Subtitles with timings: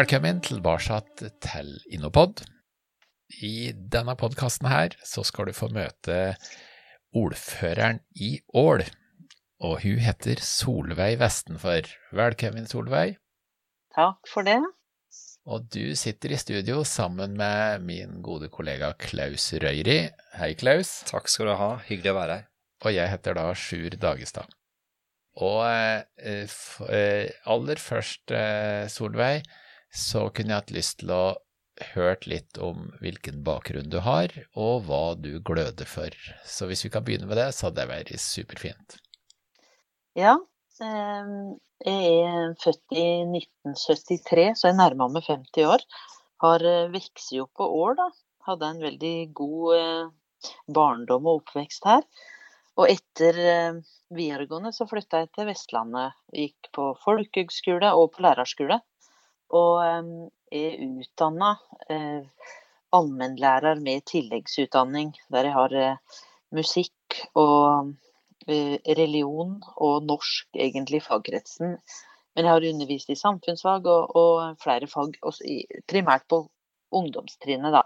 [0.00, 0.96] Velkommen tilbake
[1.44, 2.38] til Innopod.
[3.44, 6.14] I denne podkasten her så skal du få møte
[7.12, 8.86] ordføreren i Ål,
[9.60, 11.90] og hun heter Solveig Vestenfor.
[12.16, 13.18] Velkommen, Solveig.
[13.92, 14.56] Takk for det.
[15.44, 19.98] Og du sitter i studio sammen med min gode kollega Klaus Røyri.
[20.40, 21.02] Hei, Klaus.
[21.12, 21.72] Takk skal du ha.
[21.90, 22.48] Hyggelig å være her.
[22.86, 24.48] Og jeg heter da Sjur Dagestad.
[25.44, 29.44] Og eh, f- eh, aller først, eh, Solveig,
[29.92, 31.24] så kunne jeg hatt lyst til å
[31.94, 36.14] hørt litt om hvilken bakgrunn du har, og hva du gløder for.
[36.44, 38.98] Så hvis vi kan begynne med det, så hadde det vært superfint.
[40.18, 40.36] Ja,
[40.84, 41.34] eh,
[41.80, 45.84] jeg er født i 1973, så jeg nærma meg 50 år.
[46.44, 48.10] Har eh, vokst opp på Ål, da.
[48.48, 52.04] Hadde en veldig god eh, barndom og oppvekst her.
[52.80, 53.80] Og etter eh,
[54.16, 56.16] videregående så flytta jeg til Vestlandet.
[56.36, 58.80] Gikk på folkehøgskole og på lærerskole.
[59.56, 60.10] Og eh,
[60.60, 61.54] er utdanna
[61.90, 62.22] eh,
[62.96, 66.20] allmennlærer med tilleggsutdanning, der jeg har eh,
[66.54, 67.92] musikk og
[68.50, 71.76] religion og norsk, egentlig, fagkretsen.
[72.34, 75.18] Men jeg har undervist i samfunnsfag og, og flere fag,
[75.86, 76.40] primært på
[76.96, 77.84] ungdomstrinnet, da.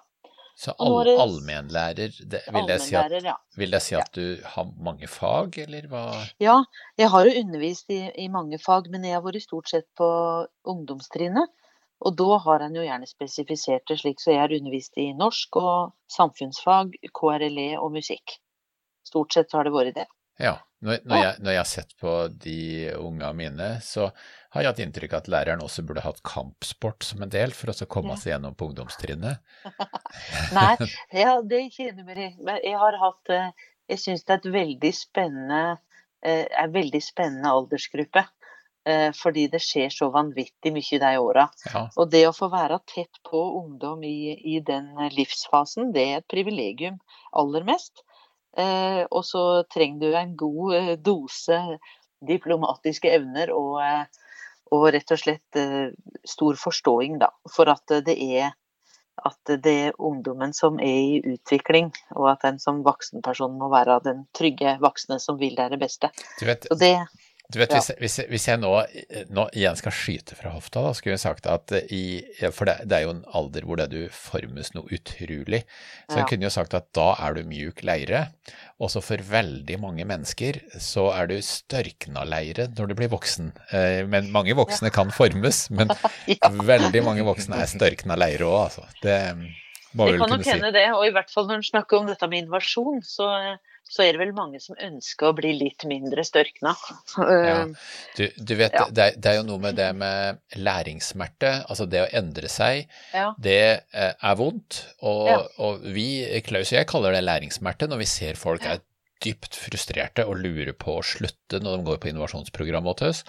[0.55, 3.35] Så all, allmennlærer, det, vil, jeg si at, ja.
[3.59, 6.05] vil jeg si at du har mange fag, eller hva?
[6.43, 6.61] Ja,
[7.01, 10.07] jeg har jo undervist i, i mange fag, men jeg har vært stort sett på
[10.71, 11.51] ungdomstrinnet.
[12.05, 15.59] Og da har en jo gjerne spesifisert det slik, så jeg har undervist i norsk
[15.59, 18.37] og samfunnsfag, KRLE og musikk.
[19.09, 20.07] Stort sett har det vært det.
[20.43, 22.59] Ja, når, når, jeg, når jeg har sett på de
[23.01, 24.11] unga mine, så
[24.55, 27.73] har jeg hatt inntrykk av at læreren også burde hatt kampsport som en del, for
[27.73, 29.41] å komme seg gjennom på ungdomstrinnet.
[30.59, 30.75] Nei,
[31.25, 32.29] ja, det kjenner meg i.
[32.45, 33.51] Men jeg har hatt eh,
[33.91, 35.63] Jeg syns det er et veldig spennende
[36.25, 38.25] eh, er veldig spennende aldersgruppe.
[38.89, 41.49] eh, Fordi det skjer så vanvittig mye i de åra.
[41.73, 46.17] Ja, Og det å få være tett på ungdom i, i den livsfasen, det er
[46.23, 47.01] et privilegium
[47.33, 48.05] aller mest.
[48.57, 51.61] Eh, og så trenger du en god eh, dose
[52.25, 54.05] diplomatiske evner og, eh,
[54.75, 55.59] og rett og slett
[56.27, 57.31] stor forståing, da.
[57.51, 58.55] For at det er
[59.15, 64.01] at det er ungdommen som er i utvikling, og at en som voksenperson må være
[64.03, 66.11] den trygge voksne som vil det beste.
[66.41, 66.97] du vet, det,
[67.53, 67.77] du vet ja.
[67.77, 68.71] hvis, jeg- hvis, hvis jeg nå,
[69.37, 72.97] nå igjen skal skyte fra hofta, da, skulle jeg sagt at i, for det, det
[72.97, 75.61] er jo en alder hvor det du formes noe utrolig,
[76.09, 76.29] så jeg Ja.
[76.31, 78.23] kunne jo sagt at da er du mjuk leire,
[78.81, 83.53] og så for veldig mange mennesker så er du størkna leire når du blir voksen.
[83.73, 85.89] Eh, Men mange voksne kan formes, men
[86.27, 86.49] ja.
[86.49, 88.89] veldig mange voksne er størkna leire òg, altså.
[89.05, 89.21] Det
[89.95, 90.51] må vi Det vel kan kunne nok si.
[90.51, 93.29] hende det, og i hvert fall når en snakker om dette med innovasjon, så,
[93.85, 96.73] så er det vel mange som ønsker å bli litt mindre størkna.
[97.19, 97.27] Ja.
[97.61, 98.87] Eh, Du, du vet, Ja.
[98.91, 102.89] det, er, det er jo noe med det med læringssmerte, altså det å endre seg,
[103.15, 103.33] Ja.
[103.39, 103.59] det
[103.93, 104.83] eh, er vondt.
[105.03, 106.09] Og, og vi,
[106.47, 108.81] Klaus og jeg, kaller det læringssmerte når vi ser folk er
[109.25, 113.23] dypt frustrerte og lurer på å slutte når de går på innovasjonsprogram hos oss.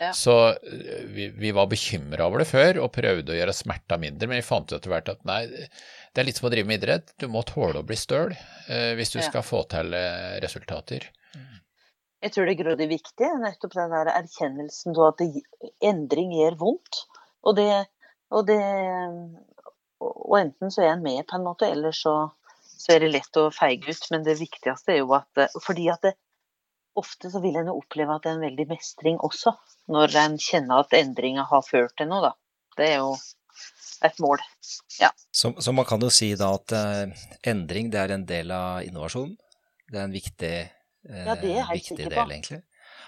[0.00, 0.10] Ja.
[0.12, 4.28] Så eh, vi, vi var bekymra over det før og prøvde å gjøre smerta mindre,
[4.28, 6.82] men vi fant ut etter hvert at nei, det er litt som å drive med
[6.82, 7.14] idrett.
[7.22, 9.28] Du må tåle å bli støl eh, hvis du Ja.
[9.30, 11.08] skal få til eh, resultater.
[12.24, 15.42] Jeg tror det er grådig viktig, nettopp den der erkjennelsen av at det,
[15.84, 17.02] endring gjør vondt.
[17.46, 17.68] Og det,
[18.34, 18.56] og det
[20.02, 22.12] Og enten så er en med, på en måte, eller så,
[22.76, 24.08] så er det lett å feige ut.
[24.12, 26.14] Men det viktigste er jo at Fordi at det,
[26.96, 29.52] ofte så vil en jo oppleve at det er en veldig mestring også,
[29.92, 32.32] når en kjenner at endringa har ført til noe, da.
[32.76, 33.16] Det er jo
[34.04, 34.40] et mål.
[34.60, 38.84] Så, så man kan jo si da at eh, endring det er en del av
[38.84, 39.36] innovasjonen?
[39.86, 40.54] Det er en viktig,
[41.08, 42.60] eh, Ja, det er viktig del, egentlig.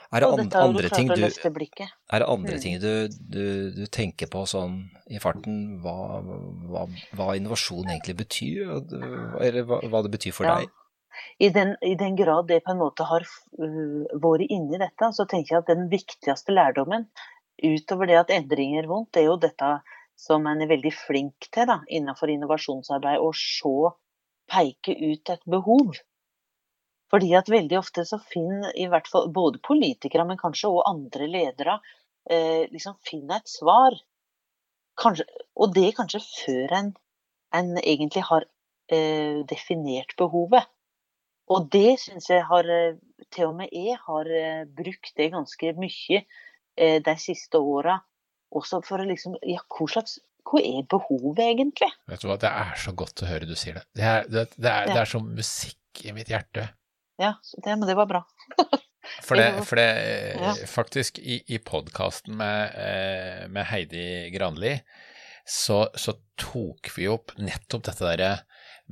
[0.09, 2.61] Er det an, andre ting du, er det andre Mm.
[2.63, 3.45] ting du, du,
[3.77, 4.79] du tenker på sånn
[5.13, 10.57] i farten, hva, hva, hva innovasjon egentlig betyr, eller hva, hva det betyr for Ja.
[10.57, 10.73] deg?
[11.39, 15.27] I den, I den grad det på en måte har uh, vært inni dette, så
[15.29, 17.09] tenker jeg at den viktigste lærdommen,
[17.59, 19.71] utover det at endring gjør vondt, det er jo dette
[20.19, 23.93] som en er veldig flink til da, innenfor innovasjonsarbeid, å se,
[24.49, 25.99] peke ut et behov.
[27.13, 31.29] Fordi at veldig ofte så finner i hvert fall både politikere, men kanskje også andre
[31.31, 31.79] ledere,
[32.31, 33.97] eh, liksom finner et svar.
[34.99, 35.25] Kanskje,
[35.57, 36.91] og det kanskje før en,
[37.55, 38.45] en egentlig har
[38.93, 40.69] eh, definert behovet.
[41.49, 42.99] Og det syns jeg har eh,
[43.35, 47.99] Til og med jeg har eh, brukt det ganske mye eh, de siste åra.
[48.53, 50.19] Også for å liksom Ja, hva slags
[50.49, 51.91] Hva er behovet egentlig?
[52.09, 53.87] Vet du hva, det er så godt å høre du sier det.
[53.97, 56.69] Det er, det, det er, det er som musikk i mitt hjerte.
[57.19, 57.35] Ja,
[57.65, 58.23] det, men det var bra.
[59.25, 60.51] For det, for det Ja.
[60.69, 64.75] faktisk i, i podkasten med, eh, med Heidi Granli,
[65.49, 68.33] så, så tok vi opp nettopp dette derre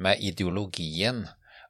[0.00, 1.26] med ideologien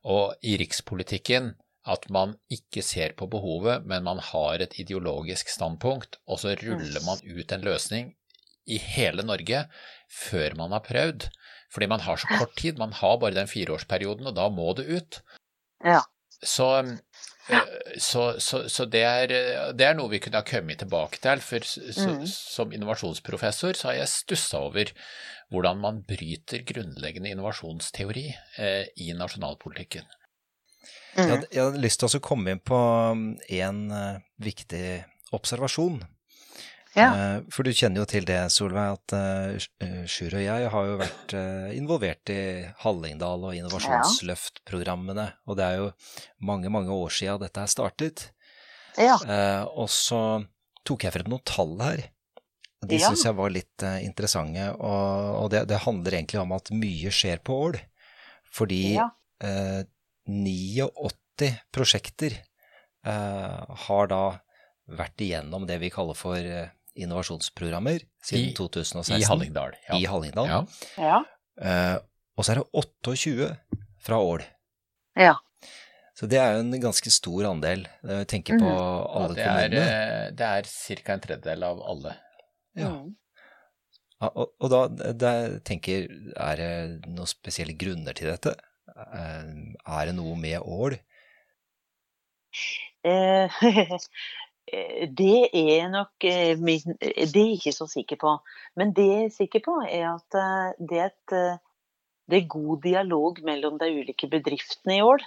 [0.06, 1.56] og i rikspolitikken
[1.90, 7.02] at man ikke ser på behovet, men man har et ideologisk standpunkt, og så ruller
[7.06, 8.14] man ut en løsning
[8.66, 9.64] i hele Norge
[10.10, 11.28] før man har prøvd.
[11.74, 14.86] Fordi man har så kort tid, man har bare den fireårsperioden, og da må det
[14.86, 15.20] ut.
[15.84, 16.02] Ja.
[16.42, 16.68] Så,
[17.48, 17.62] ja.
[17.98, 19.32] så, så, så det, er,
[19.72, 21.42] det, er, noe vi kunne ha kommet tilbake til.
[21.44, 22.26] For mm.
[22.30, 24.92] som innovasjonsprofessor så har jeg stussa over
[25.54, 28.26] hvordan man bryter grunnleggende innovasjonsteori
[28.58, 30.08] eh, i nasjonalpolitikken.
[31.16, 31.28] Mm.
[31.28, 32.78] Jeg, jeg, hadde lyst til å komme inn på
[33.56, 34.86] en uh, viktig
[35.36, 36.02] observasjon.
[36.96, 37.10] Ja.
[37.12, 40.96] Uh, for du kjenner jo til det, Solveig, at uh, Sjur og jeg har jo
[41.00, 41.34] vært
[41.76, 42.40] involvert i
[42.82, 45.28] Hallingdal og innovasjonsløftprogrammene.
[45.46, 45.90] Og det er jo
[46.40, 48.30] mange, mange år siden dette er startet.
[48.96, 49.18] Ja.
[49.76, 50.18] og så
[50.88, 52.00] tok jeg frem noen tall her.
[52.86, 53.10] De ja.
[53.10, 54.70] syns jeg var litt interessante.
[54.80, 57.76] Og, det, det, handler egentlig om at mye skjer på Ål.
[58.56, 59.10] Fordi ja.
[60.24, 62.38] 89 prosjekter
[63.04, 64.22] har da
[64.96, 66.40] vært igjennom det vi kaller for
[66.96, 69.16] innovasjonsprogrammer siden I, 2016.
[69.20, 69.76] I Hallingdal.
[69.88, 69.98] Ja.
[69.98, 70.48] I Hallingdal.
[70.50, 70.60] Ja.
[71.00, 71.22] ja.
[71.56, 71.96] Uh,
[72.36, 73.50] og så er det 28
[74.06, 74.44] fra Ål.
[75.16, 75.34] Ja.
[76.16, 77.84] Så det er jo en ganske stor andel.
[78.08, 78.76] Jeg tenker på mm.
[78.76, 79.82] alle ja, det kommunene.
[79.84, 81.12] Er, det er ca.
[81.12, 82.14] en tredjedel av alle.
[82.76, 82.92] Ja.
[82.92, 83.10] Mm.
[84.22, 85.34] ja og, og, da det,
[85.68, 86.70] tenker Er det
[87.08, 88.54] noen spesielle grunner til dette?
[88.96, 90.96] Eh, er det noe med ål?
[94.66, 96.26] Eh, det er nok
[96.62, 98.36] min Det er jeg ikke så sikker på.
[98.76, 100.38] Men det jeg er sikker på, er at
[100.78, 101.60] det er, et,
[102.30, 105.22] det er god dialog mellom de ulike bedriftene i Ål.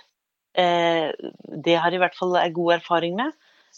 [0.55, 3.31] Det har jeg i hvert fall god erfaring med.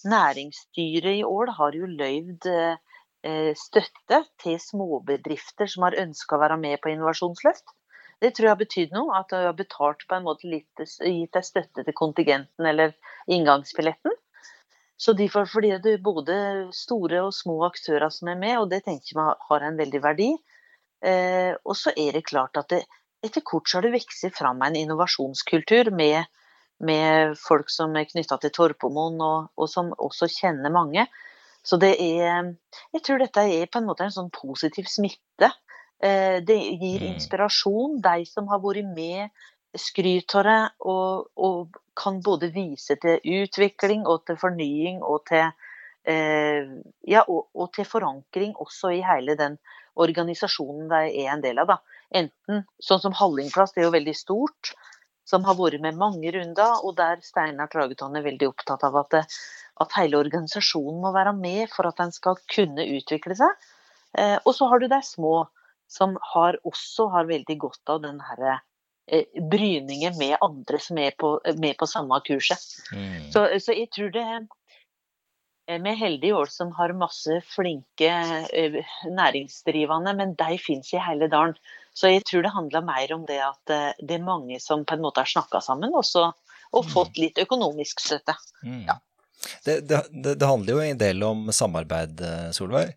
[0.07, 2.47] Næringsstyret i Ål har jo løyvd
[3.59, 7.75] støtte til småbedrifter som har ønska å være med på innovasjonsløft.
[8.21, 9.17] Det tror jeg har betydd noe.
[9.17, 12.93] At du har betalt på en måte litt, gitt deg støtte til kontingenten eller
[13.31, 14.13] inngangsbilletten.
[15.01, 16.35] Så derfor, fordi det er både
[16.77, 20.29] store og små aktører som er med, og det tenker jeg har en veldig verdi.
[21.01, 22.83] Eh, og så er det klart at det,
[23.25, 26.29] etter kort så har det vokst fram en innovasjonskultur med,
[26.85, 31.07] med folk som er knytta til Torpomoen, og, og, som også kjenner mange.
[31.65, 32.53] Så det er
[32.93, 35.49] Jeg tror dette er på en måte en sånn positiv smitte
[36.01, 37.09] Eh, det gir mm.
[37.13, 37.99] inspirasjon.
[38.01, 39.29] De som har vært med,
[39.77, 45.49] skryter det og, og, kan både vise til utvikling og til fornying og til,
[46.07, 46.69] eh,
[47.03, 49.57] ja, og, og til forankring også i hele den
[49.99, 51.73] organisasjonen de er en del av.
[51.73, 51.99] Da.
[52.21, 54.71] Enten sånn som Hallingplass, det er jo veldig stort,
[55.27, 59.19] som har vært med mange runder, og der Steinar Trageton er veldig opptatt av at,
[59.19, 63.69] at, hele organisasjonen må være med for at den skal kunne utvikle seg.
[64.17, 65.45] Eh, og så har du de små
[65.91, 68.61] som har, også har veldig godt av den herre
[69.11, 72.63] eh, bryningen med andre som er på, med på samme kurset.
[72.93, 73.31] Mm.
[73.31, 74.25] Så, så, jeg tror det
[75.71, 78.09] Vi er heldige i år som har masse flinke
[78.53, 81.55] eh, næringsdrivende, men de finnes i hele dalen.
[81.93, 84.97] Så jeg tror det handler mer om det at eh, det er mange som på
[84.97, 86.31] en måte har snakka sammen også,
[86.71, 86.91] og mm.
[86.91, 88.35] fått litt økonomisk støtte.
[88.63, 88.83] Mm.
[88.89, 88.99] Ja.
[89.65, 92.19] Det, det, det, handler jo en del om samarbeid,
[92.53, 92.93] Solveig.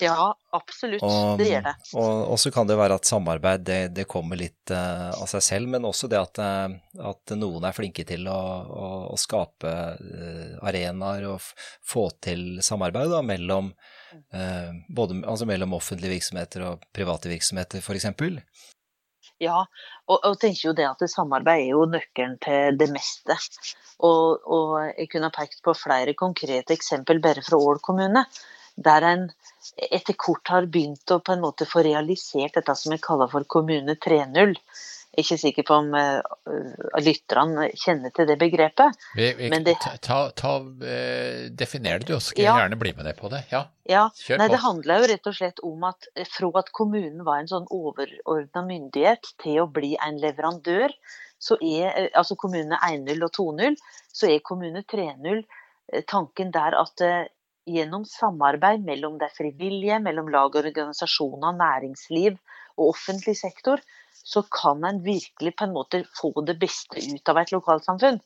[0.00, 1.02] Ja, absolutt.
[1.02, 1.74] Og, det gjør det.
[1.98, 5.70] Og, så kan det være at samarbeid det, det kommer litt uh, av seg selv,
[5.74, 10.56] men også det at, uh, at noen er flinke til å, å, å skape uh,
[10.68, 11.44] arenaer og
[11.86, 13.72] få til samarbeid da, mellom,
[14.88, 18.06] både, altså mellom offentlige virksomheter og private virksomheter, f.eks.
[19.42, 19.58] Ja,
[20.08, 23.36] og, og tenker jo det at det samarbeid er jo nøkkelen til det meste.
[24.02, 28.24] Og, og jeg kunne pekt på flere konkrete eksempel bare fra Ål kommune
[28.78, 29.28] der en
[29.76, 33.46] etter kort har begynt å på en måte få realisert dette som vi kaller for
[33.50, 34.54] Kommune 3.0.
[35.18, 38.98] Jeg er ikke sikker på om uh, lytterne kjenner til det begrepet.
[39.18, 42.92] Vi, vi, det, ta, ta, uh, definer det du, så skal ja, jeg gjerne bli
[42.94, 43.40] med deg på det.
[43.50, 44.54] Ja, ja Kjør nei, på.
[44.54, 48.62] Det handler jo rett og slett om at fra at kommunen var en sånn overordna
[48.68, 50.94] myndighet til å bli en leverandør,
[51.42, 53.80] så er altså kommunene 1.0 og 2.0,
[54.14, 55.42] så er kommune 3.0
[56.06, 57.02] tanken der at
[57.68, 62.38] gjennom samarbeid mellom det frivillige, mellom lag og organisasjoner, næringsliv
[62.78, 63.82] og offentlig sektor,
[64.24, 68.20] så kan en virkelig på en måte få det beste ut av et lokalsamfunn.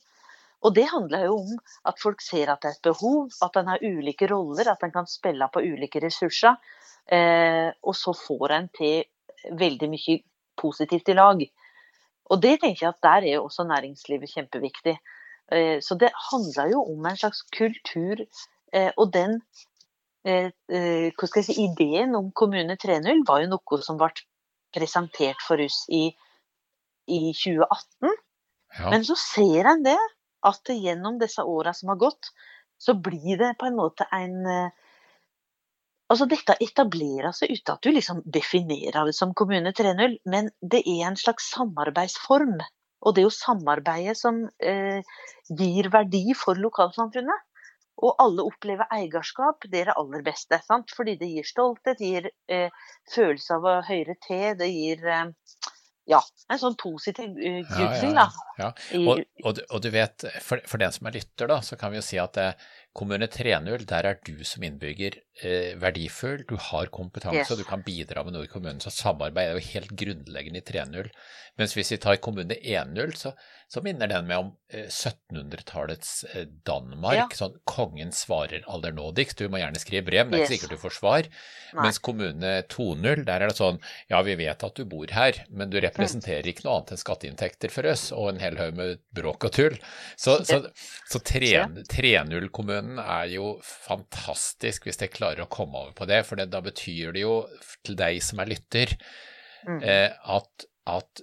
[0.62, 1.56] Og det handler jo om
[1.90, 4.94] at folk ser at det er et behov, at en har ulike roller, at en
[4.94, 6.58] kan spille på ulike ressurser.
[7.11, 10.20] Eh, og så får en til veldig mye
[10.58, 11.42] positivt i lag.
[12.30, 14.94] Og det tenker jeg at der er jo også næringslivet kjempeviktig.
[15.52, 18.22] Eh, så det handler jo om en slags kultur
[18.97, 19.38] og den
[20.25, 24.12] eh, eh, si, Ideen om Kommune 3.0 var jo noe som ble
[24.73, 26.07] presentert for oss i,
[27.12, 28.14] i 2018.
[28.79, 28.88] Ja.
[28.88, 29.99] Men så ser en det,
[30.43, 32.33] at gjennom disse åra som har gått,
[32.81, 34.41] så blir det på en måte en
[36.12, 40.83] Altså dette etablerer seg uten at du liksom definerer det som Kommune 3.0, men det
[40.85, 42.59] er en slags samarbeidsform.
[43.00, 45.00] Og det er jo samarbeidet som eh,
[45.49, 47.47] gir verdi for lokalsamfunnet.
[48.02, 50.58] Og alle opplever eierskap, det er det aller beste.
[50.64, 50.94] Sant?
[50.96, 55.26] Fordi det gir stolthet, det gir eh, følelse av å høre til, det gir eh,
[56.11, 56.18] ja,
[56.50, 59.02] en sånn positiv uh, goodwill, ja, Ja, ja, ja.
[59.12, 62.00] Og, og, og, du vet, for, for, den som er lytter, da, så kan vi
[62.00, 66.90] jo si at eh, Kommune 3.0, der er du som innbygger eh, verdifull, du har
[66.92, 67.52] kompetanse yes.
[67.54, 68.82] og du kan bidra med noe i kommunen.
[68.84, 71.08] Så samarbeid er jo helt grunnleggende i 3.0.
[71.61, 73.34] Mens hvis vi tar Kommune 1.0, så,
[73.68, 77.18] så, minner den meg om eh, 1700-tallets eh, Danmark.
[77.18, 77.26] Ja.
[77.37, 79.37] Sånn kongen svarer allernådigst.
[79.40, 81.28] Du må gjerne skrive brev, men det er ikke sikkert du får svar.
[81.72, 81.82] Nei.
[81.84, 85.72] Mens Kommune 2.0, der er det sånn ja, vi vet at du bor her, men
[85.72, 86.50] du representerer mm.
[86.54, 89.76] ikke noe annet enn skatteinntekter for oss og en hel haug med bråk og tull.
[90.16, 90.62] Så, så,
[91.08, 96.38] så 3.0-kommunen Bønnen er jo fantastisk hvis jeg klarer å komme over på det, for
[96.38, 97.34] det, da betyr det jo
[97.86, 98.94] til deg som er lytter,
[99.68, 99.78] mm.
[99.86, 101.22] eh, at, at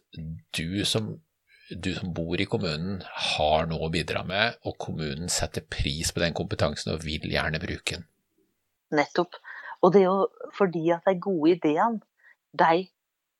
[0.55, 1.09] du, som,
[1.69, 3.01] du som bor i kommunen,
[3.35, 7.59] har noe å bidra med, og kommunen setter pris på den kompetansen og vil gjerne
[7.59, 8.07] bruke den.
[8.95, 9.35] Nettopp.
[9.83, 11.99] Og det er jo fordi at de gode ideene,
[12.55, 12.87] de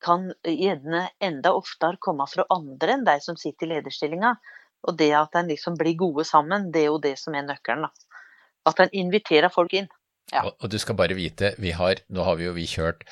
[0.04, 4.36] kan gjerne enda oftere komme fra andre enn de som sitter i lederstillinga.
[4.88, 7.88] Og det at en liksom blir gode sammen, det er jo det som er nøkkelen.
[7.88, 8.09] da.
[8.68, 9.88] At en inviterer folk inn.
[10.30, 10.44] Ja.
[10.44, 13.06] Og, og, du skal bare vite, vi har, nå har vi jo vi kjørt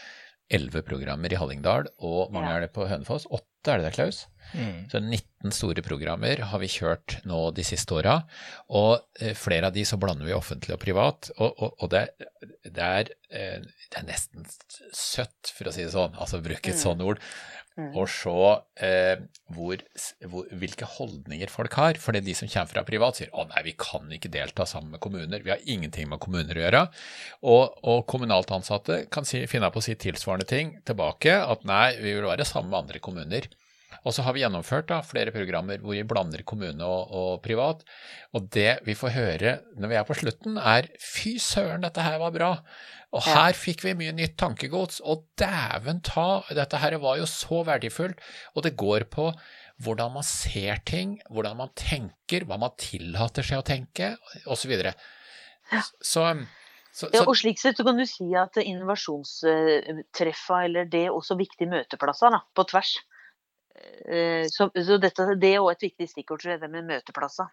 [0.49, 2.57] elleve programmer i Hallingdal, og mange ja.
[2.57, 3.27] er det på Hønefoss?
[3.29, 4.23] Åtte, er det det, Klaus?
[4.55, 4.87] Mm.
[4.89, 8.15] Så 19 store programmer har vi kjørt nå de siste åra,
[8.73, 12.07] og eh, flere av de så blander vi offentlig og privat, og, og, og det,
[12.65, 14.49] det, er, eh, det, er, nesten
[14.97, 16.85] søtt, for å si det sånn, altså bruke et mm.
[16.87, 17.21] sånt ord.
[17.79, 18.33] Og se
[18.85, 19.21] eh,
[19.55, 19.83] hvor,
[20.27, 22.01] hvor, hvilke holdninger folk har.
[22.03, 25.03] Fordi de som kommer fra privat, sier å nei, vi kan ikke delta sammen med
[25.05, 25.45] kommuner.
[25.45, 26.83] Vi har ingenting med kommuner å gjøre.
[27.47, 31.39] Og, og kommunalt ansatte kan si, finne på å si tilsvarende ting tilbake.
[31.39, 33.49] At nei, vi vil være sammen med andre kommuner.
[34.07, 37.83] Og så har vi gjennomført da, flere programmer hvor vi blander kommune og, og, privat.
[38.37, 42.21] Og det vi får høre når vi er på slutten, er fy søren, dette her
[42.23, 42.53] var bra.
[43.17, 47.63] Og her fikk vi mye nytt tankegods, og dæven ta, dette her var jo så
[47.65, 48.21] verdifullt,
[48.53, 49.31] og det går på
[49.85, 54.17] hvordan man ser ting, hvordan man tenker, hva man tillater seg å tenke,
[54.51, 54.75] osv.
[55.71, 56.25] Så, så,
[56.93, 61.39] så, ja, og slik sett så kan du si at innovasjonstreffa, eller det er også
[61.39, 62.97] viktige møteplasser da, på tvers.
[63.79, 67.49] Eh, så, så dette, det er òg et viktig stikkord, tror jeg, det med møteplasser.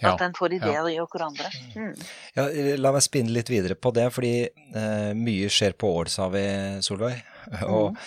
[0.00, 0.90] Ja, at en får ideer ja.
[0.90, 1.50] i hverandre.
[1.74, 1.82] Mm.
[1.84, 2.04] mm.
[2.36, 2.46] Ja,
[2.80, 6.44] la meg spinne litt videre på det, fordi eh, mye skjer på Ål, sa vi,
[6.84, 7.20] Solveig.
[7.74, 7.98] Og mm.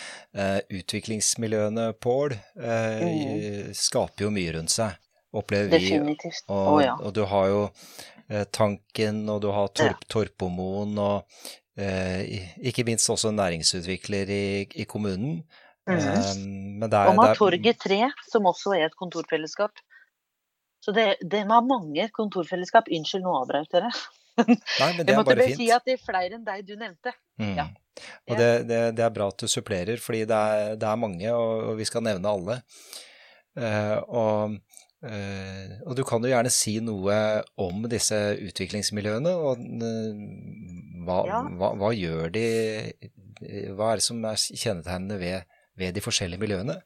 [0.42, 3.74] eh, utviklingsmiljøene på Ål eh, mm.
[3.78, 4.98] skaper jo mye rundt seg,
[5.34, 5.78] opplever vi.
[5.78, 6.46] Definitivt.
[6.48, 6.96] Og, oh, ja.
[6.98, 7.62] og du har jo
[8.30, 11.46] eh, Tanken, og du har Torp, Torpomoen, og
[11.78, 14.46] eh, ikke minst også næringsutvikler i,
[14.82, 15.44] i kommunen.
[15.90, 15.98] Mm.
[15.98, 19.78] Eh, der, og man har Torget 3, som også er et kontorfellesskap.
[20.84, 23.92] Så det, det var mange kontorfellesskap Unnskyld, nå avbrøt dere.
[24.36, 25.16] Nei, men det er bare fint.
[25.16, 27.16] Jeg måtte bare si at det er flere enn deg du nevnte.
[27.40, 27.56] Mm.
[27.62, 27.70] Ja.
[28.28, 31.32] Og det, det, det, er bra at du supplerer, fordi det er, det er mange,
[31.32, 32.60] og, og, vi skal nevne alle.
[33.54, 34.56] Uh, og,
[35.06, 37.18] uh, og, du kan jo gjerne si noe
[37.62, 38.18] om disse
[38.50, 40.24] utviklingsmiljøene, og uh,
[41.06, 41.44] hva, ja.
[41.60, 42.48] hva, hva, gjør de
[43.76, 46.80] Hva er det som er kjennetegnende ved, ved de forskjellige miljøene?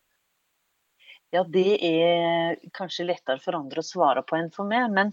[1.36, 4.88] Ja, det er kanskje lettere for andre å svare på enn for meg.
[4.96, 5.12] Men,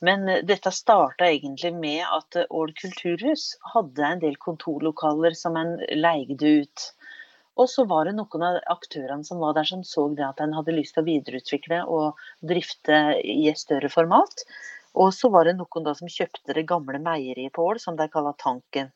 [0.00, 6.54] men dette starta egentlig med at Ål kulturhus hadde en del kontorlokaler som en leide
[6.62, 6.86] ut.
[7.60, 10.56] Og så var det noen av aktørene som var der som så det at en
[10.56, 14.46] hadde lyst til å videreutvikle og drifte i et større format.
[14.96, 18.08] Og så var det noen da som kjøpte det gamle meieriet på Ål, som de
[18.08, 18.88] kaller Tanken.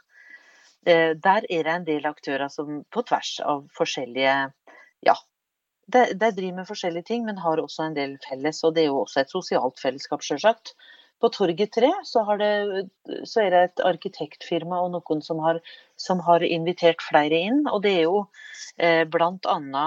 [0.89, 4.35] Eh, der er det en del aktører som på tvers av forskjellige
[5.05, 5.15] ja,
[5.87, 8.63] de, de, driver med forskjellige ting, men har også en del felles.
[8.65, 10.75] Og det er jo også et sosialt fellesskap, sjølsagt.
[11.23, 12.51] På Torget 3 så, det,
[13.25, 15.61] så, er det et arkitektfirma og noen som har,
[16.01, 17.63] som har invitert flere inn.
[17.71, 18.25] Og det er jo
[18.77, 19.87] eh, bl.a.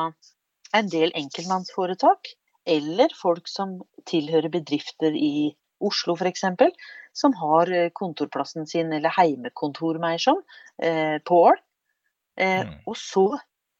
[0.79, 2.33] en del enkeltmannsforetak,
[2.67, 3.77] eller folk som
[4.09, 6.43] tilhører bedrifter i Oslo f.eks.,
[7.17, 10.41] som har eh, kontorplassen sin, eller heimekontor mer som,
[10.81, 11.61] eh, på Ål.
[12.37, 12.73] Eh, mm.
[12.85, 13.27] Og så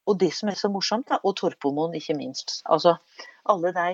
[0.07, 2.61] og det som er så morsomt, da, og Torpomoen ikke minst.
[2.65, 2.95] Altså,
[3.49, 3.89] alle de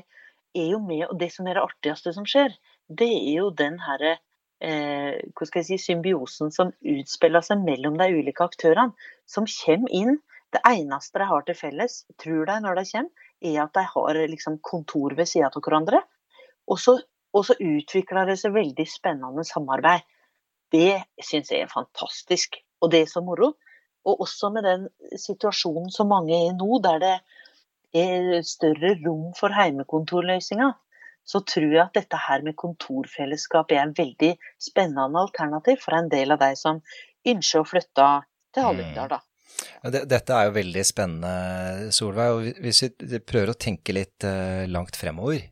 [0.54, 2.54] er jo med, og det som er det artigste som skjer,
[2.90, 4.18] det er jo den herre
[4.62, 8.94] eh, hva skal jeg si, symbiosen som utspiller seg mellom de ulike aktørene,
[9.30, 10.20] som kommer inn.
[10.54, 14.20] Det eneste de har til felles, tror de når de kommer, er at de har
[14.32, 16.04] liksom, kontor ved siden av hverandre.
[16.70, 17.00] Og så,
[17.34, 20.06] og så utvikler det seg veldig spennende samarbeid.
[20.74, 23.52] Det syns jeg er fantastisk, og det er så moro.
[24.04, 24.88] Og også med den
[25.20, 27.16] situasjonen som mange er i nå, der det
[27.94, 30.74] er større rom for heimekontorløsninger,
[31.24, 36.10] så tror jeg at dette her med kontorfellesskap er en veldig spennende alternativ for en
[36.12, 36.82] del av de som
[37.24, 38.08] ønsker å flytte
[38.54, 39.16] til Hallingdal.
[39.16, 39.22] da.
[39.84, 42.34] Dette er jo veldig spennende, Solveig.
[42.34, 45.46] og Hvis vi prøver å tenke litt uh, langt fremover,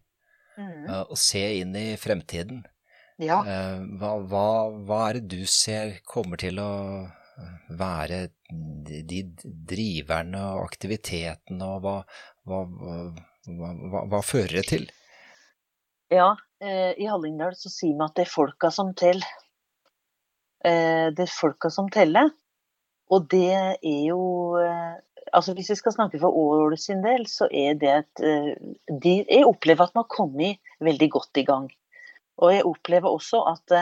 [0.58, 0.90] mm.
[0.90, 2.64] uh, og se inn i fremtiden,
[3.22, 3.40] ja.
[3.46, 6.72] uh, hva, hva, hva, er det du ser kommer til å
[7.80, 8.28] være
[9.10, 9.22] de
[9.68, 11.98] driverne og aktivitetene, og hva,
[12.46, 14.90] hva, hva fører det til?
[16.12, 19.28] Ja, eh, i Hallingdal så sier vi at det er folka som teller.
[20.66, 22.34] Eh, det er folka som teller.
[23.12, 24.20] Og det er jo
[24.60, 25.00] eh,
[25.32, 29.46] Altså hvis vi skal snakke for Ål sin del, så er det at de, Jeg
[29.48, 31.70] opplever at vi har kommet veldig godt i gang.
[32.42, 33.76] Og jeg opplever også at,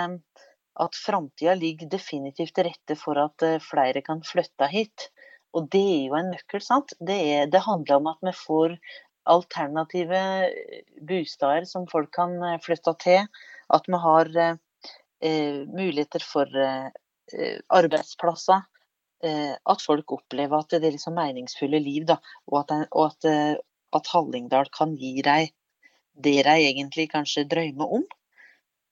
[0.79, 5.09] at framtida ligger definitivt til rette for at flere kan flytte hit.
[5.57, 6.93] Og det er jo en nøkkel, sant.
[6.99, 8.75] Det, er, det handler om at vi får
[9.29, 13.25] alternative eh, bosteder som folk kan eh, flytte til.
[13.73, 16.89] At vi har eh, muligheter for eh,
[17.75, 18.65] arbeidsplasser.
[19.25, 22.05] Eh, at folk opplever at det er liksom meningsfulle liv.
[22.09, 22.19] Da,
[22.51, 23.63] og at, og at,
[23.97, 25.49] at Hallingdal kan gi dem
[26.19, 28.07] det de egentlig kanskje drømmer om.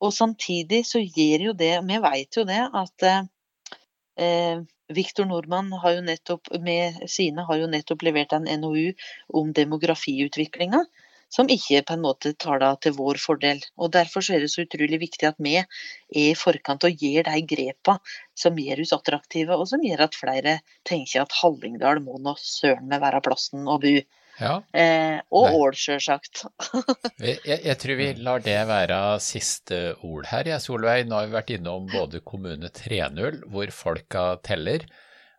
[0.03, 4.61] Og samtidig så gir jo det Vi vet jo det at eh,
[4.93, 8.93] Viktor Nordmann har jo nettopp, med sine har jo nettopp levert en NOU
[9.35, 10.85] om demografiutviklinga,
[11.27, 13.59] som ikke på en måte tar det til vår fordel.
[13.75, 15.67] Og Derfor er det så utrolig viktig at vi er
[16.15, 17.97] i forkant og gir de grepa
[18.37, 20.55] som gjør oss attraktive, og som gjør at flere
[20.87, 23.97] tenker at Hallingdal må nå søren meg være plassen å bo.
[24.37, 24.53] Ja.
[24.75, 26.43] Eh, og Ål, sjølsagt.
[27.23, 31.07] jeg, jeg, tror vi lar det være siste ord her, jeg, Solveig.
[31.07, 34.85] Nå har vi vært innom både kommune 3.0, hvor folka teller,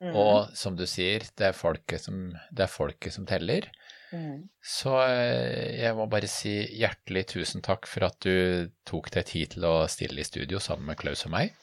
[0.02, 0.11] mm.
[0.12, 3.70] og som du sier, det er folket som, er folket som teller.
[4.11, 4.48] Mm.
[4.64, 9.56] Så eh, jeg må bare si hjertelig tusen takk for at du tok deg tid
[9.56, 11.54] til å stille i studio sammen med Klaus og meg.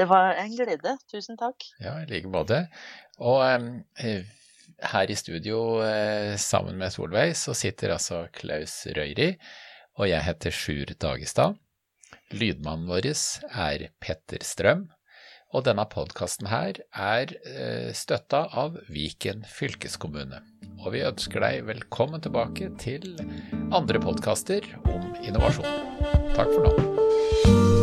[0.00, 0.96] Det var en glede.
[1.12, 1.66] Tusen takk.
[1.82, 2.64] Ja, i like måte.
[3.20, 4.24] Og eh,
[4.92, 9.34] her i studio eh, sammen med Solveig så sitter altså Klaus Røyri,
[9.98, 11.58] og jeg heter Sjur Dagestad.
[12.30, 14.86] Lydmannen vår er Petter Strøm,
[15.50, 20.42] og denne podkasten her er eh, støtta av Viken fylkeskommune.
[20.80, 23.12] Og vi ønsker deg velkommen tilbake til
[23.74, 25.68] andre podkaster om innovasjon.
[26.38, 27.79] Takk for nå.